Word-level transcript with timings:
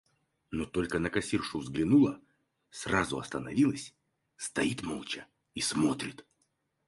Но 0.49 0.65
только 0.65 0.97
на 0.97 1.11
кассиршу 1.11 1.59
взглянула, 1.59 2.19
сразу 2.71 3.19
остановилась, 3.19 3.93
стоит 4.35 4.81
молча 4.81 5.27
и 5.53 5.61
смотрит. 5.61 6.25